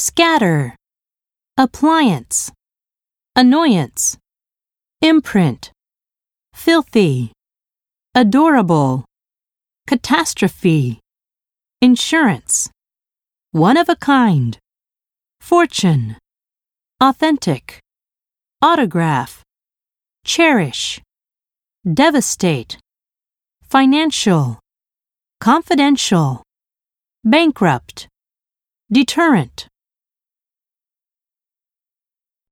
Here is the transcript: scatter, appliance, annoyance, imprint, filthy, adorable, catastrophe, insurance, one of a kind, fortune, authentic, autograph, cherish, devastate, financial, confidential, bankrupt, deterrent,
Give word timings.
scatter, 0.00 0.74
appliance, 1.58 2.50
annoyance, 3.36 4.16
imprint, 5.02 5.72
filthy, 6.54 7.32
adorable, 8.14 9.04
catastrophe, 9.86 11.00
insurance, 11.82 12.70
one 13.52 13.76
of 13.76 13.90
a 13.90 13.96
kind, 13.96 14.56
fortune, 15.38 16.16
authentic, 16.98 17.78
autograph, 18.62 19.42
cherish, 20.24 21.02
devastate, 21.84 22.78
financial, 23.62 24.58
confidential, 25.40 26.42
bankrupt, 27.22 28.08
deterrent, 28.90 29.68